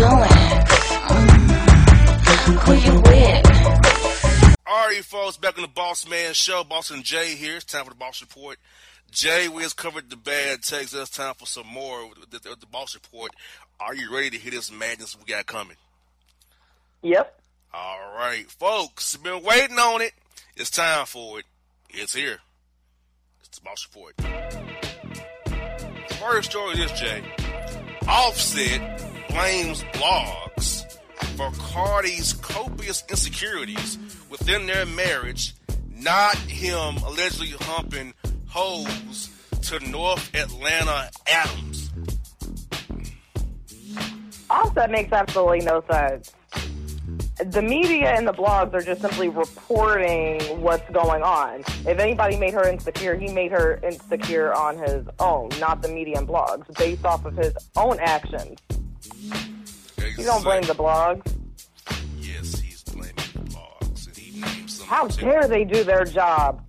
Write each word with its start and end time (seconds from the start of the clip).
What 0.00 0.08
you 0.08 0.16
doing? 0.16 0.30
Who 2.58 2.72
you 2.72 3.00
with? 3.02 4.56
All 4.66 4.86
right, 4.86 5.04
folks, 5.04 5.36
back 5.36 5.58
on 5.58 5.62
the 5.62 5.68
Boss 5.68 6.08
Man 6.08 6.32
Show. 6.32 6.64
Boss 6.64 6.90
and 6.90 7.04
Jae 7.04 7.34
here. 7.34 7.56
It's 7.56 7.66
time 7.66 7.84
for 7.84 7.90
the 7.90 7.96
Boss 7.96 8.22
Report. 8.22 8.56
Jae, 9.12 9.48
we 9.50 9.62
has 9.62 9.74
covered 9.74 10.08
the 10.08 10.16
bad 10.16 10.62
takes. 10.62 10.94
It's 10.94 11.10
time 11.10 11.34
for 11.34 11.44
some 11.44 11.66
more 11.66 12.08
with 12.08 12.30
the, 12.30 12.38
the, 12.38 12.56
the 12.58 12.66
Boss 12.66 12.94
Report. 12.94 13.32
Are 13.78 13.94
you 13.94 14.10
ready 14.14 14.30
to 14.30 14.38
hear 14.38 14.52
this 14.52 14.72
madness 14.72 15.18
we 15.18 15.24
got 15.24 15.44
coming? 15.44 15.76
Yep. 17.02 17.38
All 17.74 18.14
right, 18.16 18.50
folks, 18.50 19.16
been 19.16 19.42
waiting 19.42 19.78
on 19.78 20.00
it. 20.00 20.12
It's 20.56 20.70
time 20.70 21.04
for 21.04 21.40
it. 21.40 21.44
It's 21.90 22.14
here. 22.14 22.38
It's 23.40 23.58
the 23.58 23.64
Boss 23.64 23.86
Report. 23.92 24.14
First 26.18 26.50
story 26.50 26.78
is 26.78 26.90
Jae. 26.92 27.22
Offset 28.08 29.09
blames 29.30 29.82
blogs 29.92 30.90
for 31.36 31.50
Cardi's 31.52 32.32
copious 32.34 33.04
insecurities 33.08 33.98
within 34.28 34.66
their 34.66 34.86
marriage, 34.86 35.54
not 35.94 36.36
him 36.36 36.96
allegedly 37.04 37.50
humping 37.60 38.14
hoes 38.46 39.30
to 39.62 39.78
North 39.88 40.34
Atlanta 40.34 41.10
Adams. 41.26 41.90
Offset 44.48 44.90
makes 44.90 45.12
absolutely 45.12 45.60
no 45.60 45.84
sense. 45.90 46.32
The 47.44 47.62
media 47.62 48.12
and 48.14 48.26
the 48.26 48.32
blogs 48.32 48.74
are 48.74 48.82
just 48.82 49.00
simply 49.00 49.28
reporting 49.28 50.40
what's 50.60 50.88
going 50.90 51.22
on. 51.22 51.60
If 51.86 51.98
anybody 51.98 52.36
made 52.36 52.52
her 52.52 52.68
insecure, 52.68 53.16
he 53.16 53.32
made 53.32 53.50
her 53.52 53.80
insecure 53.82 54.52
on 54.52 54.76
his 54.76 55.06
own, 55.20 55.48
not 55.58 55.80
the 55.80 55.88
media 55.88 56.18
and 56.18 56.28
blogs, 56.28 56.66
based 56.76 57.06
off 57.06 57.24
of 57.24 57.36
his 57.36 57.54
own 57.76 57.98
actions. 58.00 58.58
You 60.20 60.26
don't 60.26 60.44
blame 60.44 60.62
the 60.62 60.74
blogs. 60.74 61.34
Yes, 62.20 62.60
he's 62.60 62.82
blaming 62.84 63.14
the 63.14 63.50
blogs. 63.50 64.06
And 64.06 64.16
he 64.16 64.40
named 64.40 64.70
some. 64.70 64.86
How 64.86 65.08
dare 65.08 65.48
they 65.48 65.64
do 65.64 65.82
their 65.82 66.04
job? 66.04 66.62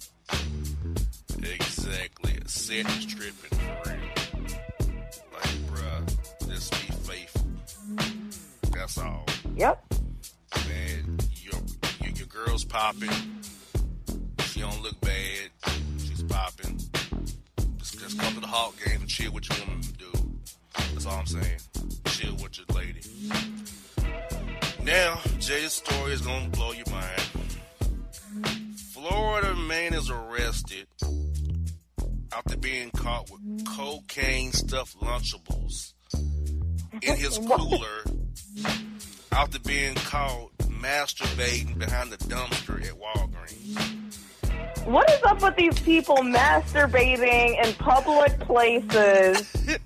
Exactly. 1.37 2.31
Offset 2.71 2.97
is 2.97 3.05
tripping 3.05 3.57
for 3.57 3.89
real. 3.89 3.99
Like, 5.33 5.49
bruh, 5.67 6.47
just 6.47 6.71
be 6.71 6.93
faithful. 6.93 7.47
That's 8.71 8.97
all. 8.97 9.25
Yep. 9.55 9.83
Man, 10.67 11.17
your, 11.41 11.59
your, 12.01 12.11
your 12.13 12.27
girl's 12.27 12.63
popping. 12.63 13.09
She 14.45 14.59
don't 14.59 14.81
look 14.83 14.99
bad. 15.01 15.49
She's 15.97 16.23
popping. 16.23 16.79
Just, 17.77 17.99
just 17.99 18.19
come 18.19 18.33
to 18.35 18.39
the 18.39 18.47
Hawk 18.47 18.75
game 18.85 19.01
and 19.01 19.09
chill 19.09 19.31
with 19.33 19.49
your 19.49 19.67
woman, 19.67 19.81
dude. 19.97 20.39
That's 20.93 21.05
all 21.07 21.19
I'm 21.19 21.25
saying. 21.25 21.59
Chill 22.21 22.35
with 22.35 22.57
your 22.57 22.68
lady. 22.75 23.01
Now, 24.83 25.19
Jae's 25.39 25.73
story 25.73 26.13
is 26.13 26.21
gonna 26.21 26.50
blow 26.50 26.71
your 26.71 26.85
mind. 26.91 27.21
Florida 28.94 29.56
man 29.56 29.94
is 29.94 30.09
arrested 30.09 30.88
after 32.31 32.57
being 32.57 32.91
caught 32.91 33.29
with 33.31 33.65
cocaine 33.65 34.51
stuffed 34.51 35.00
Lunchables 35.00 35.94
in 37.01 37.15
his 37.15 37.38
cooler 37.51 38.03
after 39.31 39.59
being 39.59 39.95
caught 39.95 40.51
masturbating 40.59 41.79
behind 41.79 42.12
the 42.12 42.17
dumpster 42.17 42.83
at 42.83 43.00
Walgreens. 43.00 44.12
What 44.85 45.09
is 45.12 45.24
up 45.24 45.41
with 45.41 45.56
these 45.56 45.79
people 45.79 46.17
masturbating 46.17 47.63
in 47.63 47.74
public 47.75 48.39
places? 48.41 49.77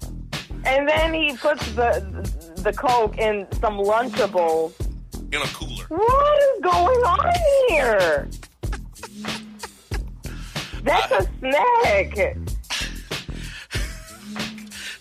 and 0.65 0.87
then 0.87 1.13
he 1.13 1.35
puts 1.37 1.71
the 1.73 2.01
the 2.57 2.73
coke 2.73 3.17
in 3.17 3.47
some 3.61 3.77
Lunchables. 3.77 4.73
In 5.31 5.41
a 5.41 5.45
cooler. 5.47 5.85
What 5.89 6.43
is 6.43 6.61
going 6.61 6.99
on 6.99 7.33
here? 7.69 8.27
That's 10.83 11.11
a 11.11 11.29
snack. 11.39 12.37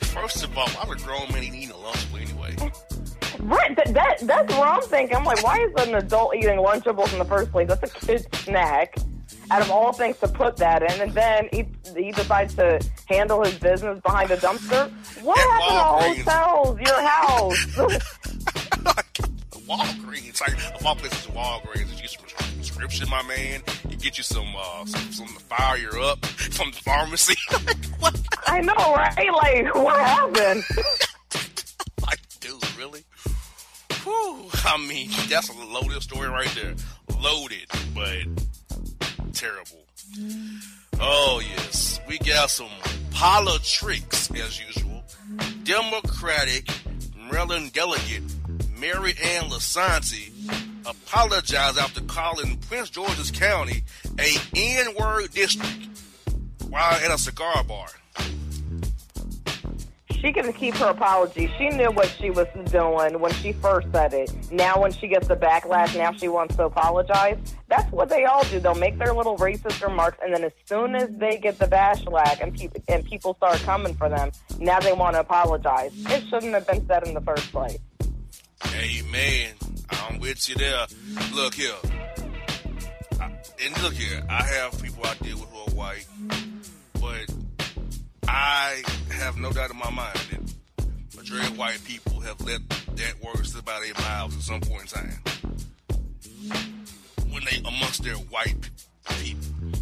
First 0.00 0.44
of 0.44 0.56
all, 0.56 0.68
I'm 0.80 0.90
a 0.90 0.96
grown 0.96 1.32
man 1.32 1.42
eating 1.42 1.70
a 1.70 1.74
Lunchable 1.74 2.20
anyway. 2.20 2.72
Right, 3.40 3.76
that, 3.76 3.92
that 3.92 4.18
that's 4.22 4.54
what 4.54 4.68
I'm 4.68 4.82
thinking. 4.82 5.16
I'm 5.16 5.24
like, 5.24 5.42
why 5.42 5.58
is 5.58 5.86
an 5.86 5.94
adult 5.94 6.34
eating 6.36 6.58
Lunchables 6.58 7.12
in 7.12 7.18
the 7.18 7.24
first 7.24 7.50
place? 7.50 7.68
That's 7.68 7.82
a 7.82 8.06
kid 8.06 8.26
snack. 8.36 8.96
Out 9.50 9.62
of 9.62 9.70
all 9.70 9.92
things 9.92 10.18
to 10.18 10.28
put 10.28 10.56
that 10.56 10.82
in, 10.82 11.00
and 11.00 11.12
then 11.12 11.48
he, 11.52 11.66
he 11.96 12.12
decides 12.12 12.54
to 12.54 12.80
handle 13.06 13.44
his 13.44 13.58
business 13.58 14.00
behind 14.00 14.30
a 14.30 14.36
dumpster. 14.36 14.90
What 15.22 15.38
At 15.38 15.62
happened 15.62 16.24
to 16.24 16.32
hotels? 16.32 16.80
Your 16.80 17.02
house? 17.02 17.66
Walgreens, 19.66 20.40
like 20.40 20.74
of 20.74 20.86
all 20.86 20.94
places, 20.96 21.26
Walgreens. 21.28 21.90
You 21.96 22.02
get 22.02 22.10
some 22.10 22.56
prescription, 22.56 23.08
my 23.08 23.22
man. 23.22 23.62
You 23.88 23.96
get 23.96 24.18
you 24.18 24.24
some 24.24 24.54
uh, 24.56 24.84
some, 24.84 25.12
some 25.12 25.26
to 25.28 25.40
fire 25.44 25.78
you 25.78 25.88
up 26.02 26.24
from 26.26 26.70
the 26.70 26.76
pharmacy. 26.78 27.34
what? 27.98 28.20
I 28.46 28.60
know, 28.60 28.74
right? 28.74 29.32
Like, 29.32 29.74
what 29.74 30.00
happened? 30.00 30.64
Like, 32.06 32.20
dude, 32.40 32.78
really? 32.78 33.02
Whew. 34.02 34.50
I 34.64 34.76
mean, 34.86 35.08
that's 35.30 35.48
a 35.48 35.52
loaded 35.54 36.02
story 36.02 36.28
right 36.28 36.50
there. 36.54 36.74
Loaded, 37.18 37.66
but 37.94 38.26
terrible. 39.34 39.84
Oh 41.00 41.42
yes, 41.56 42.00
we 42.08 42.18
got 42.18 42.50
some 42.50 42.68
politics 43.10 44.30
as 44.30 44.60
usual. 44.60 45.02
Democratic 45.64 46.68
Maryland 47.30 47.72
delegate 47.72 48.22
Mary 48.78 49.14
Ann 49.22 49.44
Lisanti 49.50 50.30
apologized 50.86 51.78
after 51.78 52.00
calling 52.02 52.58
Prince 52.58 52.90
George's 52.90 53.30
County 53.30 53.82
a 54.18 54.36
N-word 54.54 55.30
district 55.32 55.88
while 56.68 56.92
at 56.92 57.10
a 57.10 57.18
cigar 57.18 57.64
bar. 57.64 57.88
She 60.24 60.32
can 60.32 60.50
keep 60.54 60.74
her 60.76 60.86
apology. 60.86 61.52
She 61.58 61.68
knew 61.68 61.90
what 61.90 62.08
she 62.08 62.30
was 62.30 62.46
doing 62.70 63.20
when 63.20 63.30
she 63.34 63.52
first 63.52 63.88
said 63.92 64.14
it. 64.14 64.32
Now, 64.50 64.80
when 64.80 64.90
she 64.90 65.06
gets 65.06 65.28
the 65.28 65.36
backlash, 65.36 65.94
now 65.94 66.12
she 66.12 66.28
wants 66.28 66.56
to 66.56 66.64
apologize. 66.64 67.36
That's 67.68 67.92
what 67.92 68.08
they 68.08 68.24
all 68.24 68.42
do. 68.44 68.58
They'll 68.58 68.74
make 68.74 68.96
their 68.98 69.12
little 69.12 69.36
racist 69.36 69.86
remarks, 69.86 70.16
and 70.22 70.32
then 70.32 70.42
as 70.42 70.52
soon 70.64 70.94
as 70.94 71.10
they 71.18 71.36
get 71.36 71.58
the 71.58 71.66
backlash 71.66 72.40
and, 72.40 72.56
pe- 72.56 72.70
and 72.88 73.04
people 73.04 73.34
start 73.34 73.58
coming 73.60 73.94
for 73.96 74.08
them, 74.08 74.32
now 74.58 74.80
they 74.80 74.94
want 74.94 75.14
to 75.14 75.20
apologize. 75.20 75.92
It 76.06 76.24
shouldn't 76.30 76.54
have 76.54 76.66
been 76.66 76.86
said 76.86 77.06
in 77.06 77.12
the 77.12 77.20
first 77.20 77.52
place. 77.52 77.78
Amen. 78.74 79.52
I'm 79.90 80.20
with 80.20 80.48
you 80.48 80.54
there. 80.54 80.86
Look 81.34 81.52
here. 81.52 81.74
I, 83.20 83.30
and 83.62 83.82
look 83.82 83.92
here. 83.92 84.24
I 84.30 84.42
have 84.42 84.82
people 84.82 85.04
I 85.04 85.16
deal 85.16 85.38
with 85.38 85.50
who 85.50 85.58
are 85.58 85.76
white, 85.76 86.06
I 88.36 88.82
have 89.12 89.36
no 89.38 89.52
doubt 89.52 89.70
in 89.70 89.78
my 89.78 89.90
mind 89.90 90.18
that 90.30 91.16
majority 91.16 91.46
of 91.46 91.56
white 91.56 91.84
people 91.84 92.18
have 92.20 92.40
let 92.40 92.68
that 92.68 93.14
word 93.22 93.46
slip 93.46 93.68
out 93.68 93.80
of 93.80 93.84
their 93.84 94.04
mouths 94.04 94.36
at 94.36 94.42
some 94.42 94.60
point 94.60 94.82
in 94.82 94.88
time. 94.88 95.20
When 97.30 97.44
they 97.44 97.58
amongst 97.58 98.02
their 98.02 98.16
white 98.16 98.56
people. 99.20 99.80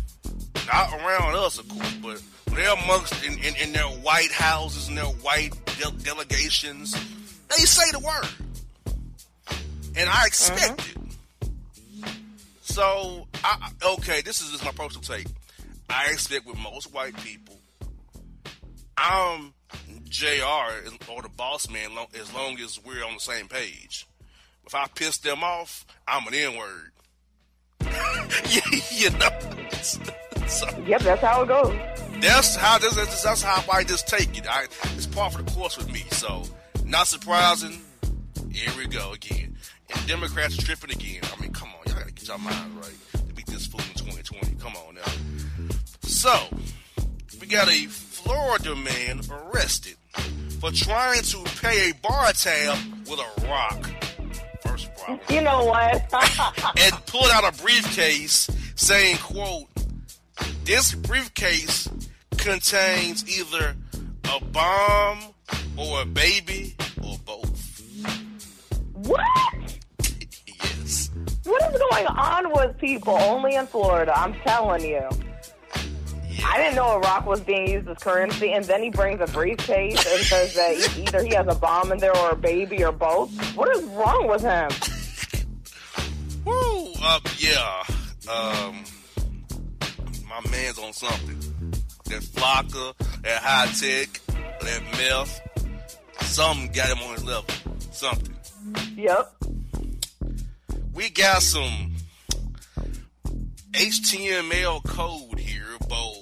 Not 0.71 0.93
around 0.93 1.35
us, 1.37 1.59
of 1.59 1.69
course, 1.69 1.95
but 2.03 2.23
when 2.49 2.57
they're 2.57 2.75
amongst 2.75 3.25
in, 3.25 3.39
in, 3.39 3.57
in 3.57 3.73
their 3.73 3.85
white 3.85 4.31
houses 4.31 4.89
and 4.89 4.99
their 4.99 5.05
white 5.07 5.53
de- 5.79 6.05
delegations, 6.05 6.93
they 7.49 7.65
say 7.65 7.91
the 7.91 8.01
word 8.01 8.29
and 9.97 10.09
I 10.11 10.27
expect 10.27 10.79
mm-hmm. 10.79 11.05
it. 12.07 12.13
So, 12.63 13.27
I, 13.43 13.71
I- 13.83 13.93
okay, 13.95 14.21
this 14.23 14.41
is 14.43 14.51
just 14.51 14.65
my 14.65 14.73
personal 14.73 15.03
take. 15.03 15.27
I 15.89 16.11
expect 16.11 16.47
with 16.47 16.59
most 16.59 16.93
white 16.93 17.17
people, 17.17 17.57
I'm 19.05 19.53
Jr. 20.09 20.45
or 21.11 21.23
the 21.23 21.29
boss 21.37 21.69
man 21.69 21.91
as 22.15 22.33
long 22.33 22.57
as 22.61 22.79
we're 22.85 23.05
on 23.05 23.15
the 23.15 23.21
same 23.21 23.49
page. 23.49 24.07
If 24.65 24.77
I 24.77 24.87
piss 24.95 25.19
them 25.19 25.43
off, 25.43 25.85
I'm 26.07 26.25
an 26.29 26.35
N 26.35 26.57
word. 26.57 26.93
you 28.93 29.11
know, 29.11 29.31
so 30.47 30.67
Yep, 30.87 31.01
that's 31.01 31.21
how 31.21 31.43
it 31.43 31.49
goes. 31.49 31.77
that's 32.21 32.55
how 32.55 32.79
this, 32.79 32.95
this 32.95 33.23
that's 33.23 33.43
how 33.43 33.65
I 33.73 33.83
just 33.83 34.07
take 34.07 34.39
it. 34.39 34.47
I, 34.49 34.67
it's 34.95 35.07
part 35.07 35.35
of 35.35 35.45
the 35.45 35.53
course 35.53 35.77
with 35.77 35.93
me. 35.93 36.05
So, 36.13 36.45
not 36.85 37.09
surprising. 37.09 37.83
Here 38.53 38.71
we 38.79 38.87
go 38.87 39.13
again. 39.15 39.57
And 39.93 40.07
Democrats 40.07 40.57
tripping 40.57 40.93
again. 40.93 41.23
I 41.37 41.41
mean, 41.41 41.53
come 41.53 41.71
on, 41.71 41.81
y'all 41.87 41.99
gotta 41.99 42.13
get 42.13 42.29
your 42.29 42.39
mind 42.39 42.77
right 42.77 42.95
to 43.15 43.35
beat 43.35 43.47
this 43.47 43.67
fool 43.67 43.81
in 43.81 43.95
2020. 43.95 44.55
Come 44.61 44.75
on 44.77 44.95
now. 44.95 45.75
So, 46.03 46.33
we 47.41 47.49
got 47.49 47.69
a 47.69 47.89
Florida 48.23 48.75
man 48.77 49.21
arrested 49.31 49.97
for 50.61 50.71
trying 50.71 51.23
to 51.23 51.39
pay 51.61 51.91
a 51.91 51.95
bar 51.95 52.33
tab 52.33 52.79
with 53.09 53.19
a 53.19 53.49
rock. 53.49 53.91
First 54.65 54.95
problem 54.97 55.21
You 55.29 55.41
know 55.41 55.65
what? 55.65 56.03
and 56.79 57.07
pulled 57.07 57.31
out 57.33 57.53
a 57.53 57.63
briefcase 57.63 58.49
saying, 58.77 59.17
quote, 59.19 59.67
this 60.65 60.95
briefcase 60.95 61.89
contains 62.37 63.29
either 63.29 63.75
a 64.33 64.45
bomb 64.45 65.19
or 65.77 66.03
a 66.03 66.07
baby 66.07 66.77
or 67.03 67.17
both. 67.25 67.83
what? 68.95 69.81
yes. 70.47 71.11
What 71.45 71.75
is 71.75 71.81
going 71.91 72.07
on 72.07 72.53
with 72.53 72.79
people 72.79 73.15
only 73.15 73.57
in 73.57 73.67
Florida? 73.67 74.17
I'm 74.17 74.35
telling 74.47 74.85
you. 74.85 75.09
I 76.45 76.59
didn't 76.59 76.77
know 76.77 76.93
a 76.93 76.99
rock 77.01 77.27
was 77.27 77.41
being 77.41 77.69
used 77.69 77.89
as 77.89 77.99
currency, 77.99 78.53
and 78.53 78.65
then 78.65 78.83
he 78.83 78.91
brings 78.91 79.21
a 79.21 79.33
briefcase 79.33 80.07
and 80.07 80.25
says 80.25 80.55
that 80.55 80.99
either 80.99 81.23
he 81.23 81.35
has 81.35 81.47
a 81.49 81.55
bomb 81.55 81.93
in 81.93 81.99
there 81.99 82.17
or 82.17 82.31
a 82.31 82.37
baby 82.37 82.85
or 82.85 82.93
both. 82.93 83.31
What 83.57 83.75
is 83.77 83.83
wrong 83.85 84.29
with 84.29 84.43
him? 84.43 84.71
Woo! 86.45 86.93
Uh, 87.03 87.21
yeah. 87.39 87.83
Um, 88.31 88.85
my 90.29 90.51
man's 90.51 90.79
on 90.79 90.93
something. 90.93 91.39
That 92.07 92.23
flakka, 92.23 92.95
that 93.23 93.43
high 93.43 93.67
tech, 93.67 94.21
that 94.61 94.83
meth. 94.93 95.41
Something 96.27 96.73
got 96.73 96.97
him 96.97 97.03
on 97.09 97.15
his 97.15 97.25
level. 97.25 97.51
Something. 97.91 98.35
Yep. 98.97 99.33
we 100.95 101.11
got 101.11 101.43
some 101.43 101.93
HTML 103.73 104.85
code 104.85 105.39
here, 105.39 105.67
bold. 105.89 106.22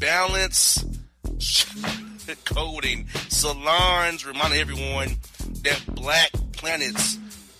Balance 0.00 0.84
coding. 2.44 3.06
Solange 3.28 4.24
remind 4.24 4.54
everyone 4.54 5.16
that 5.62 5.82
Black 5.88 6.30
Planet's 6.52 7.16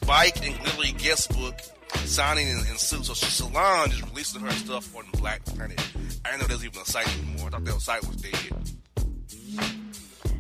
bike 0.07 0.45
and 0.45 0.59
glittery 0.61 0.93
guest 0.93 1.37
book 1.37 1.61
signing 2.05 2.49
in, 2.49 2.57
in 2.57 2.79
suit. 2.79 3.05
So 3.05 3.15
Solange 3.15 3.93
is 3.93 4.03
releasing 4.09 4.41
her 4.41 4.51
stuff 4.53 4.97
on 4.97 5.05
Black 5.21 5.45
Planet. 5.45 5.81
I 6.25 6.31
didn't 6.31 6.41
know 6.41 6.47
there's 6.49 6.65
even 6.65 6.81
a 6.81 6.85
site 6.85 7.09
anymore. 7.19 7.49
I 7.49 7.51
thought 7.51 7.65
that 7.67 7.81
site 7.81 8.07
was 8.07 8.17
dead. 8.17 8.71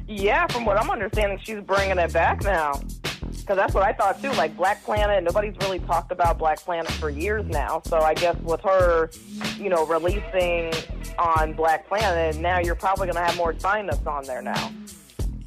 Yeah, 0.09 0.47
from 0.49 0.65
what 0.65 0.77
I'm 0.77 0.91
understanding, 0.91 1.39
she's 1.45 1.61
bringing 1.61 1.99
it 1.99 2.13
back 2.13 2.43
now. 2.43 2.81
Because 3.21 3.57
that's 3.57 3.75
what 3.75 3.83
I 3.83 3.93
thought 3.93 4.21
too. 4.23 4.33
Like 4.33 4.57
Black 4.57 4.83
Planet, 4.85 5.23
nobody's 5.23 5.55
really 5.61 5.79
talked 5.81 6.11
about 6.11 6.39
Black 6.39 6.59
Planet 6.61 6.91
for 6.93 7.11
years 7.11 7.45
now. 7.47 7.83
So 7.85 8.01
I 8.01 8.15
guess 8.15 8.37
with 8.39 8.61
her, 8.63 9.11
you 9.59 9.69
know, 9.69 9.87
releasing 9.87 10.73
on 11.19 11.53
Black 11.55 11.87
Planet, 11.89 12.35
and 12.35 12.43
now 12.43 12.59
you're 12.59 12.75
probably 12.75 13.07
going 13.07 13.17
to 13.17 13.23
have 13.25 13.37
more 13.37 13.53
signups 13.55 14.07
on 14.07 14.25
there 14.25 14.43
now. 14.43 14.73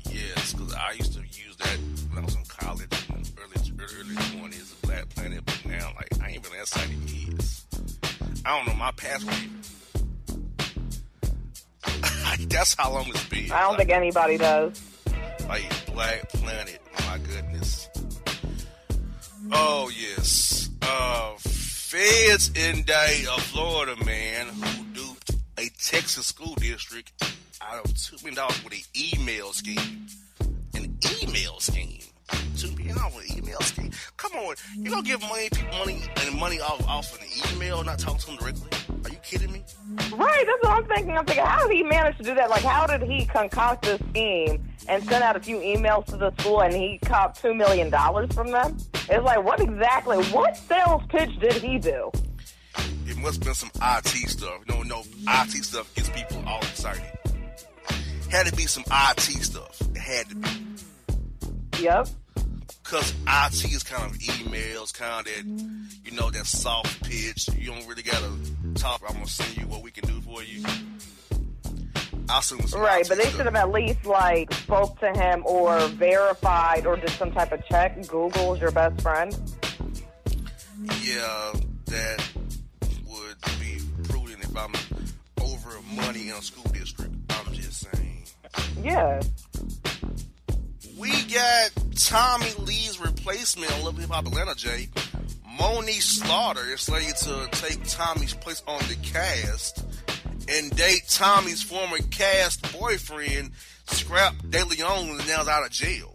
Yes, 0.09 0.53
because 0.53 0.73
I 0.73 0.91
used 0.91 1.13
to 1.13 1.21
use 1.21 1.55
that 1.57 1.79
when 2.09 2.19
I 2.19 2.25
was 2.25 2.35
in 2.35 2.43
college, 2.45 2.87
in 3.09 3.23
early 3.37 3.73
early 3.99 4.39
twenties, 4.39 4.73
Black 4.83 5.09
Planet. 5.09 5.43
But 5.45 5.65
now, 5.65 5.91
like, 5.95 6.09
I 6.21 6.29
ain't 6.31 6.43
been 6.43 6.65
site 6.65 6.89
in 6.89 7.07
years. 7.07 7.65
I 8.45 8.57
don't 8.57 8.67
know 8.67 8.75
my 8.75 8.91
password. 8.91 9.35
That's 12.49 12.75
how 12.75 12.93
long 12.93 13.07
it's 13.07 13.27
been. 13.29 13.51
I 13.51 13.61
don't 13.61 13.77
think 13.77 13.89
anybody 13.89 14.37
does. 14.37 14.81
Like 15.47 15.85
Black 15.93 16.29
Planet. 16.29 16.79
My 17.07 17.17
goodness. 17.19 17.89
Oh 19.51 19.89
yes. 19.89 20.69
Uh, 20.81 21.33
feds 21.37 22.49
indict 22.55 23.25
a 23.25 23.39
Florida 23.41 23.95
man 24.05 24.47
who 24.47 24.61
duped 24.61 24.72
a 24.72 24.72
Texas 25.93 26.25
school 26.25 26.55
district 26.55 27.11
out 27.61 27.85
of 27.85 27.95
two 27.95 28.15
million 28.23 28.33
dollars 28.33 28.63
with 28.63 28.73
an 28.73 28.79
email 29.13 29.53
scheme. 29.53 30.07
An 30.73 30.97
email 31.21 31.59
scheme. 31.59 31.99
Two 32.57 32.71
million 32.71 32.97
off 32.97 33.15
an 33.15 33.37
email 33.37 33.59
scheme. 33.61 33.91
Come 34.17 34.31
on, 34.37 34.55
you 34.75 34.89
gonna 34.89 35.03
give 35.03 35.21
money 35.21 35.49
people 35.51 35.77
money 35.77 36.01
and 36.25 36.35
money 36.35 36.59
off 36.59 36.83
off 36.87 37.21
an 37.21 37.27
email, 37.55 37.83
not 37.83 37.99
talking 37.99 38.19
to 38.21 38.25
them 38.25 38.37
directly? 38.37 38.69
Are 39.05 39.09
you 39.11 39.17
kidding 39.17 39.51
me? 39.51 39.63
Right, 40.13 40.43
that's 40.47 40.63
what 40.63 40.71
I'm 40.71 40.85
thinking. 40.85 41.15
I'm 41.15 41.25
thinking, 41.27 41.45
how 41.45 41.67
did 41.67 41.77
he 41.77 41.83
manage 41.83 42.17
to 42.17 42.23
do 42.23 42.33
that? 42.33 42.49
Like, 42.49 42.63
how 42.63 42.87
did 42.87 43.03
he 43.03 43.27
concoct 43.27 43.85
this 43.85 44.01
scheme 44.09 44.67
and 44.87 45.03
send 45.03 45.23
out 45.23 45.35
a 45.35 45.39
few 45.41 45.57
emails 45.57 46.05
to 46.07 46.17
the 46.17 46.33
school 46.39 46.63
and 46.63 46.73
he 46.73 46.97
copped 47.05 47.39
$2 47.43 47.55
million 47.55 47.91
from 48.31 48.49
them? 48.49 48.77
It's 49.09 49.23
like, 49.23 49.43
what 49.43 49.59
exactly, 49.59 50.23
what 50.25 50.57
sales 50.57 51.03
pitch 51.09 51.39
did 51.39 51.53
he 51.53 51.77
do? 51.77 52.11
Must 53.23 53.35
have 53.37 53.43
been 53.45 53.53
some 53.53 53.71
IT 53.81 54.29
stuff. 54.29 54.59
You 54.67 54.75
know, 54.75 54.83
no 54.83 54.99
IT 55.29 55.63
stuff 55.63 55.93
gets 55.95 56.09
people 56.09 56.43
all 56.45 56.59
excited. 56.59 57.01
Had 58.29 58.47
to 58.47 58.53
be 58.53 58.63
some 58.63 58.83
IT 58.91 59.21
stuff. 59.21 59.79
It 59.95 59.97
had 59.97 60.29
to 60.29 60.35
be. 60.35 60.49
Yep. 61.83 62.09
Because 62.83 63.13
IT 63.25 63.71
is 63.73 63.81
kind 63.83 64.03
of 64.03 64.17
emails, 64.17 64.93
kind 64.93 65.25
of 65.25 65.33
that, 65.33 65.45
you 66.03 66.11
know, 66.17 66.31
that 66.31 66.45
soft 66.45 67.01
pitch. 67.09 67.47
You 67.57 67.67
don't 67.67 67.87
really 67.87 68.03
got 68.03 68.21
to 68.21 68.73
talk. 68.81 69.01
I'm 69.07 69.23
to 69.23 69.29
send 69.29 69.55
you 69.57 69.67
what 69.67 69.83
we 69.83 69.91
can 69.91 70.05
do 70.05 70.19
for 70.19 70.43
you. 70.43 70.61
Send 72.41 72.67
some 72.67 72.81
Right, 72.81 73.03
IT 73.05 73.09
but 73.09 73.17
they 73.17 73.23
stuff. 73.23 73.37
should 73.37 73.45
have 73.45 73.55
at 73.55 73.71
least, 73.71 74.05
like, 74.05 74.53
spoke 74.53 74.99
to 74.99 75.13
him 75.13 75.43
or 75.45 75.79
verified 75.87 76.85
or 76.85 76.97
did 76.97 77.09
some 77.11 77.31
type 77.31 77.53
of 77.53 77.65
check. 77.67 78.05
Google's 78.07 78.59
your 78.59 78.71
best 78.71 78.99
friend. 79.01 79.33
Yeah, 81.01 81.53
that 81.85 82.27
if 84.55 84.93
over 85.41 85.69
money 85.95 86.29
in 86.29 86.35
a 86.35 86.41
school 86.41 86.71
district. 86.71 87.13
I'm 87.29 87.53
just 87.53 87.87
saying. 87.91 88.25
Yeah. 88.81 89.21
We 90.97 91.09
got 91.23 91.71
Tommie 91.95 92.53
Lee's 92.59 92.99
replacement 92.99 93.71
on 93.73 93.83
Love 93.83 93.97
Hip 93.97 94.09
Hop 94.09 94.27
Atlanta, 94.27 94.51
Jae. 94.51 94.89
Monique 95.59 96.01
Slaughter 96.01 96.65
is 96.73 96.81
slated 96.81 97.15
to 97.17 97.47
take 97.51 97.83
Tommie's 97.87 98.33
place 98.33 98.63
on 98.67 98.79
the 98.87 98.95
cast 99.03 99.85
and 100.47 100.75
date 100.75 101.03
Tommie's 101.09 101.63
former 101.63 101.97
cast 102.11 102.77
boyfriend, 102.77 103.51
Scrap 103.85 104.35
De 104.49 104.65
Leon, 104.65 105.07
who's 105.07 105.27
now 105.27 105.41
out 105.47 105.65
of 105.65 105.71
jail. 105.71 106.13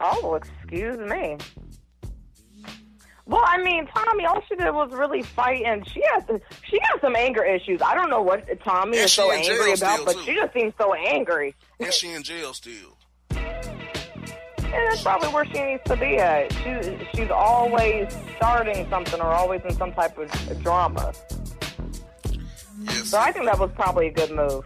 Oh, 0.00 0.34
excuse 0.34 0.98
me. 0.98 1.38
Well, 3.24 3.42
I 3.46 3.62
mean, 3.62 3.86
Tommie, 3.86 4.24
all 4.26 4.42
she 4.48 4.56
did 4.56 4.70
was 4.72 4.90
really 4.92 5.22
fight, 5.22 5.62
and 5.64 5.86
she 5.88 6.02
has 6.12 6.24
she 6.68 6.78
has 6.82 7.00
some 7.00 7.14
anger 7.14 7.44
issues. 7.44 7.80
I 7.80 7.94
don't 7.94 8.10
know 8.10 8.20
what 8.22 8.46
Tommie 8.64 8.96
And 8.98 9.04
is 9.06 9.12
so 9.12 9.30
angry 9.30 9.72
about, 9.74 10.04
but 10.04 10.14
too. 10.16 10.22
she 10.24 10.34
just 10.34 10.52
seems 10.52 10.74
so 10.76 10.92
angry, 10.92 11.54
And 11.78 11.92
she 11.92 12.12
in 12.12 12.22
jail 12.24 12.52
still. 12.52 12.96
and 13.30 14.72
that's 14.90 15.02
probably 15.02 15.28
where 15.28 15.44
she 15.46 15.62
needs 15.62 15.82
to 15.84 15.96
be 15.96 16.16
at. 16.16 16.52
She's 16.54 16.90
she's 17.14 17.30
always 17.30 18.08
starting 18.36 18.88
something 18.90 19.20
or 19.20 19.26
always 19.32 19.60
in 19.68 19.74
some 19.76 19.92
type 19.92 20.18
of 20.18 20.62
drama. 20.62 21.12
Yes. 22.84 23.08
So 23.10 23.18
I 23.18 23.30
think 23.32 23.44
that 23.46 23.58
was 23.58 23.70
probably 23.76 24.08
a 24.08 24.12
good 24.12 24.32
move. 24.32 24.64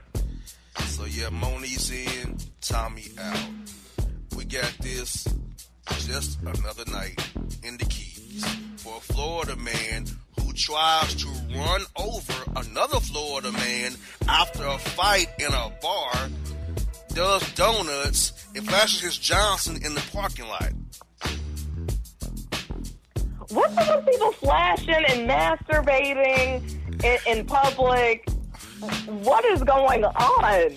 So 0.87 1.05
yeah, 1.05 1.29
Moni's 1.29 1.91
in, 1.91 2.39
Tommie 2.63 3.11
out. 3.19 3.39
We 4.37 4.45
got 4.47 4.73
this 4.81 5.27
just 6.07 6.41
another 6.41 6.85
night 6.91 7.21
in 7.63 7.77
the 7.77 7.85
Keys 7.85 8.06
for 8.77 8.97
a 8.97 9.01
Florida 9.01 9.57
man 9.57 10.07
who 10.41 10.53
tries 10.53 11.15
to 11.17 11.27
run 11.57 11.83
over 11.97 12.35
another 12.57 13.01
Florida 13.01 13.53
man 13.53 13.93
after 14.29 14.65
a 14.65 14.79
fight 14.79 15.29
in 15.39 15.53
a 15.53 15.73
bar, 15.83 16.29
does 17.15 17.53
donuts, 17.55 18.33
and 18.55 18.67
flashes 18.69 19.01
his 19.01 19.19
Johnson 19.19 19.77
in 19.85 19.95
the 19.95 20.03
parking 20.13 20.47
lot. 20.47 20.71
What's 23.49 23.77
with 23.77 23.87
those 23.87 24.05
people 24.05 24.33
flashing 24.33 25.05
and 25.09 25.31
masturbating 25.31 27.05
in, 27.05 27.39
in 27.39 27.47
public? 27.47 28.29
What 29.07 29.45
is 29.47 29.63
going 29.63 30.05
on? 30.05 30.73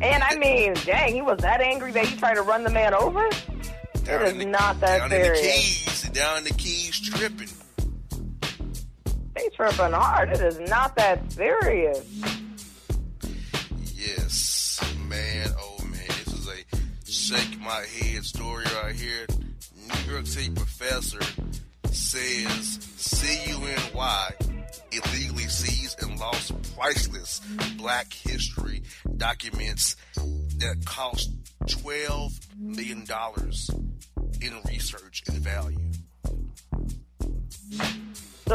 And 0.00 0.22
I 0.22 0.36
mean, 0.36 0.74
dang, 0.84 1.14
he 1.14 1.22
was 1.22 1.38
that 1.38 1.60
angry 1.60 1.92
that 1.92 2.04
he 2.06 2.16
tried 2.18 2.34
to 2.34 2.42
run 2.42 2.64
the 2.64 2.70
man 2.70 2.92
over? 2.94 3.26
Down 4.04 4.22
is 4.22 4.32
in 4.32 4.38
the- 4.38 4.44
not 4.46 4.78
that 4.80 4.98
down 4.98 5.12
in 5.12 5.20
the 5.20 5.36
serious. 5.36 5.85
Down 6.16 6.44
the 6.44 6.54
Keys 6.54 6.98
tripping. 6.98 7.50
They 9.34 9.50
tripping 9.54 9.92
hard. 9.92 10.30
It 10.30 10.40
is 10.40 10.58
not 10.60 10.96
that 10.96 11.30
serious. 11.30 12.02
Yes, 13.94 14.80
man. 15.10 15.48
Oh 15.60 15.76
man, 15.84 16.06
this 16.08 16.28
is 16.28 16.48
a 16.48 17.06
shake 17.06 17.60
my 17.60 17.84
head 18.00 18.24
story 18.24 18.64
right 18.82 18.94
here. 18.94 19.26
New 19.86 20.10
York 20.10 20.26
City 20.26 20.54
professor 20.54 21.20
says 21.90 22.78
CUNY 22.96 23.74
illegally 24.92 25.48
seized 25.48 26.02
and 26.02 26.18
lost 26.18 26.54
priceless 26.78 27.42
Black 27.76 28.10
history 28.10 28.82
documents 29.18 29.96
that 30.14 30.82
cost 30.86 31.30
twelve 31.66 32.32
million 32.58 33.04
dollars 33.04 33.70
in 34.40 34.52
research 34.66 35.22
and 35.28 35.36
value. 35.40 35.76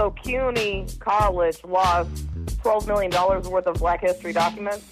So 0.01 0.09
CUNY 0.09 0.87
College 0.97 1.63
lost 1.63 2.09
$12 2.63 2.87
million 2.87 3.11
worth 3.51 3.67
of 3.67 3.75
Black 3.75 4.01
History 4.01 4.33
documents. 4.33 4.83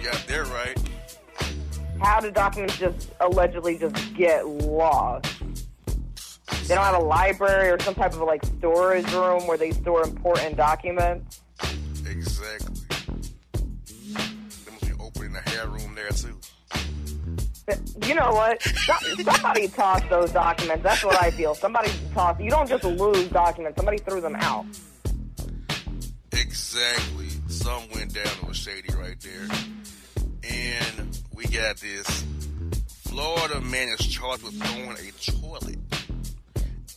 Yeah, 0.00 0.16
they're 0.28 0.44
right. 0.44 0.78
How 2.00 2.20
did 2.20 2.34
documents 2.34 2.78
just 2.78 3.10
allegedly 3.18 3.76
just 3.76 4.14
get 4.14 4.46
lost? 4.46 5.26
They 6.68 6.76
don't 6.76 6.84
have 6.84 6.94
a 6.94 7.04
library 7.04 7.70
or 7.70 7.80
some 7.80 7.96
type 7.96 8.12
of 8.12 8.20
like 8.20 8.44
storage 8.44 9.12
room 9.12 9.48
where 9.48 9.58
they 9.58 9.72
store 9.72 10.04
important 10.04 10.56
documents. 10.56 11.42
Exactly. 12.08 12.82
They 13.56 14.70
must 14.70 14.86
be 14.86 14.92
opening 15.00 15.34
a 15.34 15.50
hair 15.50 15.66
room 15.66 15.96
there 15.96 16.10
too. 16.10 16.38
You 18.06 18.14
know 18.14 18.30
what? 18.30 18.62
Somebody 18.62 19.68
tossed 19.68 20.08
those 20.08 20.30
documents. 20.32 20.84
That's 20.84 21.04
what 21.04 21.20
I 21.20 21.30
feel. 21.32 21.54
Somebody 21.54 21.90
tossed. 22.14 22.40
You 22.40 22.50
don't 22.50 22.68
just 22.68 22.84
lose 22.84 23.28
documents. 23.28 23.76
Somebody 23.76 23.98
threw 23.98 24.20
them 24.20 24.36
out. 24.36 24.66
Exactly. 26.32 27.28
Some 27.48 27.82
went 27.94 28.14
down. 28.14 28.26
It 28.26 28.44
was 28.46 28.56
shady 28.56 28.94
right 28.94 29.18
there. 29.20 29.48
And 30.48 31.18
we 31.34 31.44
got 31.46 31.78
this. 31.78 32.24
Florida 33.08 33.60
man 33.62 33.88
is 33.88 34.06
charged 34.06 34.44
with 34.44 34.62
throwing 34.62 34.92
a 34.92 35.10
toilet 35.40 35.78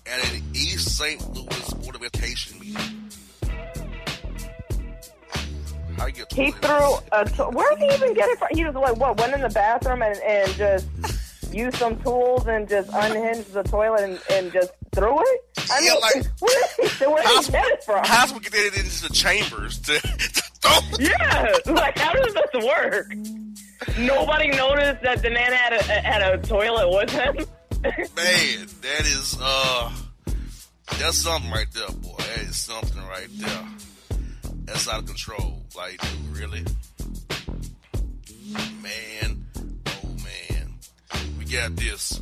at 0.06 0.34
an 0.34 0.44
East 0.54 0.98
St. 0.98 1.34
Louis 1.34 1.74
Board 1.76 1.96
of 1.96 2.04
Education 2.04 2.60
meeting. 2.60 3.10
He 6.32 6.51
threw 6.51 6.96
a. 7.12 7.25
To- 7.25 7.50
Where 7.51 7.75
did 7.75 7.89
he 7.91 7.96
even 7.98 8.13
get 8.13 8.29
it 8.29 8.39
from? 8.39 8.48
He 8.51 8.65
was 8.65 8.75
like 8.75 8.96
what? 8.98 9.18
Went 9.18 9.34
in 9.34 9.41
the 9.41 9.50
bathroom 9.50 10.01
and, 10.01 10.18
and 10.22 10.51
just 10.53 10.88
used 11.53 11.77
some 11.77 12.00
tools 12.01 12.46
and 12.48 12.68
just 12.70 12.89
unhinged 12.94 13.53
the 13.53 13.63
toilet 13.63 14.03
and, 14.03 14.20
and 14.32 14.51
just 14.53 14.72
threw 14.94 15.20
it. 15.20 15.41
I 15.72 15.79
Yeah, 15.84 15.91
mean, 15.94 16.01
like- 16.01 16.25
where 16.39 16.63
did 16.77 16.89
he, 16.91 17.06
where 17.08 17.24
did 17.24 17.46
he 17.46 17.51
get 17.51 17.65
it 17.68 17.84
from? 17.84 18.03
how's 18.06 18.34
we 18.34 18.39
get 18.39 18.53
it 18.53 18.77
into 18.77 19.08
the 19.08 19.13
chambers 19.13 19.79
to, 19.79 19.94
to 20.01 20.44
throw? 20.62 20.79
Yeah, 21.00 21.53
like 21.65 21.98
how 21.98 22.13
does 22.13 22.34
this 22.34 22.65
work? 22.65 23.13
Nobody 23.98 24.50
noticed 24.50 25.01
that 25.03 25.22
the 25.22 25.29
man 25.29 25.51
had 25.53 25.74
a 25.74 25.84
had 25.84 26.22
a 26.22 26.38
toilet 26.38 26.89
with 26.89 27.10
him. 27.10 27.36
Man, 27.84 28.68
that 28.82 29.01
is 29.06 29.38
uh 29.41 29.91
that's 31.00 31.18
something 31.18 31.50
right 31.51 31.68
there, 31.74 31.88
boy. 31.89 32.15
That 32.18 32.39
is 32.50 32.58
something 32.58 33.01
right 33.08 33.27
there. 33.38 33.65
That's 34.70 34.88
out 34.88 35.00
of 35.00 35.08
control. 35.08 35.64
Like, 35.76 36.00
dude, 36.00 36.38
really? 36.38 36.64
Man, 38.84 39.46
oh 39.88 40.16
man. 40.24 40.74
We 41.40 41.46
got 41.46 41.76
this. 41.76 42.22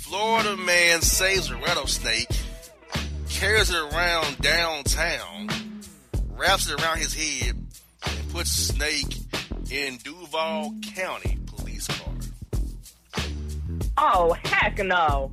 Florida 0.00 0.56
man 0.56 1.00
saves 1.00 1.48
a 1.50 1.56
rattlesnake, 1.56 2.28
carries 3.28 3.70
it 3.70 3.76
around 3.76 4.38
downtown, 4.38 5.48
wraps 6.30 6.68
it 6.68 6.82
around 6.82 6.98
his 6.98 7.14
head, 7.14 7.54
and 8.04 8.32
puts 8.32 8.50
snake 8.50 9.16
in 9.70 9.96
Duval 9.98 10.74
County 10.94 11.38
police 11.46 11.86
car. 11.86 12.14
oh 13.96 14.32
heck 14.44 14.78
no! 14.78 15.30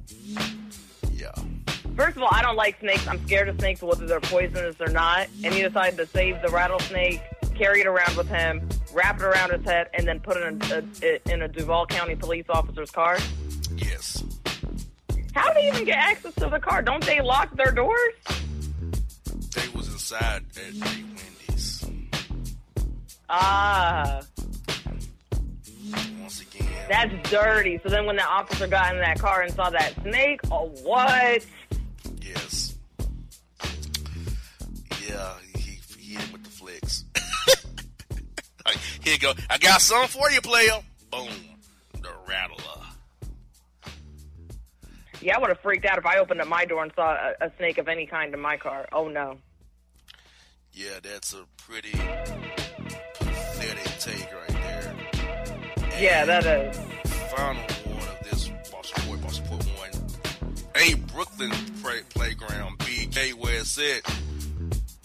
First 1.95 2.17
of 2.17 2.23
all, 2.23 2.29
I 2.31 2.41
don't 2.41 2.55
like 2.57 2.79
snakes. 2.79 3.07
I'm 3.07 3.25
scared 3.25 3.47
of 3.47 3.57
snakes, 3.59 3.81
whether 3.81 4.05
they're 4.05 4.19
poisonous 4.19 4.75
or 4.81 4.89
not. 4.89 5.27
And 5.43 5.53
he 5.53 5.61
decided 5.61 5.97
to 5.97 6.05
save 6.05 6.41
the 6.41 6.49
rattlesnake, 6.49 7.21
carry 7.55 7.79
it 7.81 7.87
around 7.87 8.17
with 8.17 8.27
him, 8.27 8.67
wrap 8.93 9.15
it 9.19 9.23
around 9.23 9.51
his 9.51 9.63
head, 9.63 9.87
and 9.93 10.05
then 10.07 10.19
put 10.19 10.35
it 10.37 10.43
in 10.43 10.61
a, 11.31 11.33
in 11.33 11.41
a 11.43 11.47
Duval 11.47 11.85
County 11.85 12.15
police 12.15 12.45
officer's 12.49 12.91
car. 12.91 13.17
Yes. 13.77 14.23
How 15.33 15.53
did 15.53 15.61
he 15.63 15.67
even 15.69 15.85
get 15.85 15.97
access 15.97 16.33
to 16.35 16.47
the 16.49 16.59
car? 16.59 16.81
Don't 16.81 17.03
they 17.05 17.21
lock 17.21 17.55
their 17.55 17.71
doors? 17.71 18.13
They 19.53 19.67
was 19.73 19.87
inside 19.87 20.43
at 20.57 20.73
a 20.73 20.79
Wendy's. 20.81 21.85
Ah, 23.29 24.21
Once 26.21 26.41
again, 26.41 26.67
That's 26.89 27.29
dirty. 27.29 27.79
So 27.83 27.89
then 27.89 28.05
when 28.05 28.15
the 28.17 28.25
officer 28.25 28.67
got 28.67 28.93
in 28.93 28.99
that 29.01 29.17
car 29.19 29.41
and 29.41 29.53
saw 29.53 29.69
that 29.69 29.93
snake, 30.03 30.41
oh 30.51 30.67
what? 30.83 31.45
Yeah, 35.07 35.33
he, 35.55 35.79
he 35.97 36.15
hit 36.15 36.31
with 36.31 36.43
the 36.43 36.49
flicks. 36.49 37.05
Here 39.03 39.13
you 39.13 39.19
go. 39.19 39.33
I 39.49 39.57
got 39.57 39.81
something 39.81 40.19
for 40.19 40.31
you, 40.31 40.41
player. 40.41 40.81
Boom. 41.11 41.29
The 42.01 42.09
rattler. 42.27 42.81
Yeah, 45.21 45.37
I 45.37 45.39
would 45.39 45.49
have 45.49 45.59
freaked 45.59 45.85
out 45.85 45.97
if 45.97 46.05
I 46.05 46.17
opened 46.17 46.41
up 46.41 46.47
my 46.47 46.65
door 46.65 46.83
and 46.83 46.91
saw 46.95 47.13
a, 47.13 47.45
a 47.45 47.51
snake 47.57 47.77
of 47.77 47.87
any 47.87 48.05
kind 48.05 48.33
in 48.33 48.39
my 48.39 48.57
car. 48.57 48.87
Oh 48.91 49.07
no. 49.07 49.37
Yeah, 50.71 50.99
that's 51.01 51.33
a 51.33 51.45
pretty 51.57 51.93
pathetic 53.13 53.99
take 53.99 54.29
right 54.33 54.49
there. 54.49 54.95
Yeah, 55.99 56.25
that 56.25 56.45
is. 56.45 56.77
Final 57.35 57.61
one 57.63 58.07
of 58.07 58.19
this 58.29 58.49
boss 58.71 58.91
report, 58.97 59.21
boss 59.21 59.39
report 59.39 59.65
one. 59.77 59.91
A 60.75 60.93
Brooklyn 61.13 61.51
play, 61.81 62.01
playground 62.45 62.77
BK 62.79 63.33
where 63.33 63.55
it 63.55 63.65
said 63.65 64.01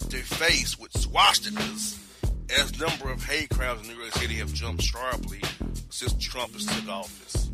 they 0.09 0.19
face 0.19 0.77
with 0.77 0.91
swastikas 0.93 1.97
as 2.59 2.79
number 2.79 3.11
of 3.11 3.23
hate 3.23 3.49
crimes 3.49 3.81
in 3.81 3.93
New 3.93 3.99
York 3.99 4.13
City 4.13 4.35
have 4.35 4.53
jumped 4.53 4.83
sharply 4.83 5.41
since 5.89 6.13
Trump 6.13 6.53
has 6.53 6.65
took 6.65 6.89
office. 6.89 7.49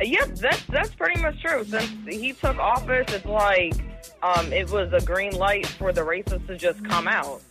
Yep, 0.00 0.34
that's 0.36 0.62
that's 0.66 0.94
pretty 0.94 1.20
much 1.20 1.40
true. 1.42 1.64
Since 1.64 1.92
he 2.08 2.32
took 2.32 2.56
office, 2.58 3.06
it's 3.12 3.26
like 3.26 3.74
um, 4.22 4.52
it 4.52 4.70
was 4.70 4.92
a 4.92 5.04
green 5.04 5.32
light 5.32 5.66
for 5.66 5.92
the 5.92 6.00
racists 6.00 6.46
to 6.46 6.56
just 6.56 6.84
come 6.84 7.06
out. 7.06 7.42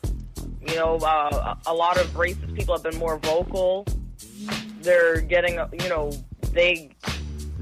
You 0.67 0.75
know, 0.75 0.97
uh, 0.97 1.55
a 1.65 1.73
lot 1.73 1.97
of 1.97 2.07
racist 2.11 2.55
people 2.55 2.75
have 2.75 2.83
been 2.83 2.97
more 2.97 3.17
vocal. 3.19 3.85
They're 4.81 5.21
getting, 5.21 5.59
you 5.79 5.89
know, 5.89 6.11
they 6.51 6.89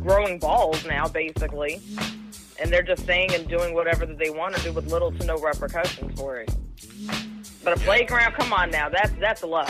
growing 0.06 0.38
balls 0.40 0.86
now, 0.86 1.08
basically, 1.08 1.82
and 2.60 2.72
they're 2.72 2.84
just 2.84 3.06
saying 3.06 3.34
and 3.34 3.48
doing 3.48 3.74
whatever 3.74 4.06
that 4.06 4.18
they 4.18 4.30
want 4.30 4.56
to 4.56 4.62
do 4.64 4.72
with 4.72 4.88
little 4.92 5.12
to 5.12 5.26
no 5.26 5.38
repercussions 5.38 6.18
for 6.20 6.38
it. 6.38 6.54
But 7.64 7.74
a 7.74 7.80
playground, 7.82 8.34
come 8.34 8.54
on 8.54 8.70
now, 8.70 8.90
that's 8.90 9.12
that's 9.20 9.44
low. 9.44 9.66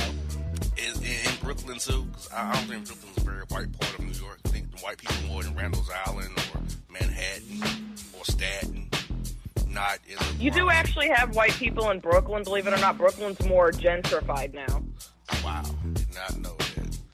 In, 0.78 1.02
in, 1.04 1.12
in 1.12 1.36
Brooklyn 1.42 1.80
too, 1.80 2.06
'cause 2.14 2.30
I 2.34 2.52
don't 2.54 2.64
think 2.68 2.86
Brooklyn's 2.86 3.18
a 3.18 3.22
very 3.22 3.44
white 3.48 3.80
part 3.80 3.98
of 4.00 4.06
New 4.06 4.12
York. 4.20 4.40
I 4.46 4.50
think 4.50 4.72
the 4.76 4.82
white 4.82 4.98
people 4.98 5.16
more 5.28 5.42
in 5.44 5.56
Randall's 5.56 5.90
Island 6.06 6.32
or 6.54 6.62
Manhattan 6.90 7.64
or 8.18 8.26
Staten, 8.26 8.90
not 9.70 10.00
in 10.08 10.18
You 10.42 10.52
do 10.52 10.70
actually 10.70 11.08
have 11.10 11.34
white 11.36 11.54
people 11.54 11.90
in 11.92 12.00
Brooklyn, 12.00 12.44
believe 12.44 12.68
it 12.68 12.74
or 12.74 12.78
not. 12.80 12.98
Brooklyn's 12.98 13.42
more 13.46 13.72
gentrified 13.72 14.54
now. 14.54 14.84
Wow, 15.44 15.64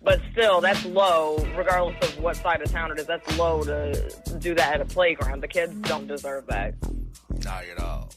But 0.03 0.20
still, 0.31 0.62
that's 0.62 0.84
low, 0.86 1.38
regardless 1.55 1.96
of 2.10 2.20
what 2.20 2.36
side 2.36 2.62
of 2.62 2.72
town 2.72 2.91
it 2.91 3.00
is. 3.00 3.05
That's 3.05 3.38
low 3.38 3.63
to 3.63 4.12
do 4.39 4.55
that 4.55 4.74
at 4.75 4.81
a 4.81 4.86
playground. 4.86 5.41
The 5.41 5.48
kids 5.48 5.74
don't 5.81 6.08
deserve 6.08 6.48
that. 6.48 6.74
Not 7.43 7.63
at 7.65 7.79
all. 7.79 8.10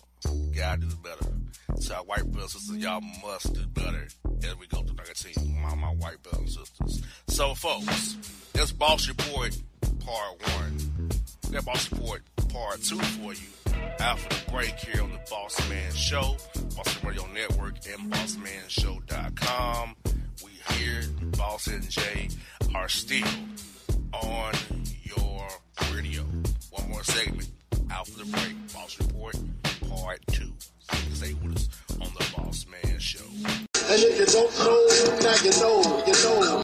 Gotta 0.54 0.80
do 0.80 0.96
better. 1.02 1.26
So 1.80 1.94
our 1.94 2.04
white 2.04 2.24
brothers 2.24 2.54
and 2.54 2.62
sisters, 2.62 2.78
y'all 2.78 3.02
must 3.22 3.52
do 3.52 3.66
better 3.66 4.06
as 4.44 4.56
we 4.58 4.66
go 4.66 4.82
through 4.82 4.96
like 4.96 5.10
I 5.10 5.12
tell 5.12 5.44
you, 5.44 5.50
my, 5.54 5.74
my 5.74 5.88
white 5.88 6.22
brothers 6.22 6.56
and 6.56 6.66
sisters. 6.66 7.02
So 7.28 7.54
folks, 7.54 8.16
that's 8.52 8.72
Boss 8.72 9.08
Report 9.08 9.56
Part 10.04 10.42
1. 10.58 11.10
That 11.50 11.64
Boss 11.64 11.90
Report 11.92 12.22
Part 12.48 12.82
2 12.82 12.96
for 12.96 13.34
you. 13.34 13.48
After 13.98 14.28
the 14.28 14.50
break 14.50 14.74
here 14.76 15.02
on 15.02 15.12
the 15.12 15.20
Boss 15.30 15.68
Man 15.68 15.92
Show, 15.92 16.36
Boss 16.76 17.04
Radio 17.04 17.26
Network, 17.32 17.74
and 17.86 18.12
BossManShow.com. 18.12 19.96
Here, 20.72 21.02
Boss 21.36 21.66
and 21.66 21.82
Jae 21.84 22.34
are 22.74 22.88
still 22.88 23.26
on 24.12 24.54
your 25.02 25.48
radio. 25.92 26.22
One 26.70 26.90
more 26.90 27.04
segment 27.04 27.48
after 27.90 28.18
the 28.18 28.24
break. 28.24 28.72
Boss 28.72 28.98
Report 29.00 29.36
Part 29.88 30.20
2. 30.32 30.52
Stay 31.12 31.34
with 31.34 31.56
us 31.56 31.68
on 32.00 32.08
the 32.14 32.26
Boss 32.36 32.66
Man 32.66 32.98
Show. 32.98 33.24
And 33.24 34.02
if 34.02 34.18
you 34.18 34.26
don't 34.26 34.58
know, 34.58 35.20
now 35.20 35.36
you 35.42 35.50
know, 35.60 36.04
you 36.06 36.12
know. 36.12 36.63